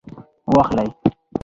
[0.57, 0.89] واخلئ